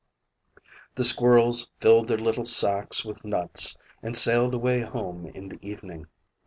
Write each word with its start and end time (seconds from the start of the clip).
The 0.95 1.03
squirrels 1.03 1.67
filled 1.79 2.07
their 2.07 2.17
little 2.17 2.43
sacks 2.43 3.05
with 3.05 3.23
nuts, 3.23 3.77
and 4.01 4.17
sailed 4.17 4.55
away 4.55 4.81
home 4.81 5.27
in 5.27 5.47
the 5.49 5.59
evening. 5.61 6.07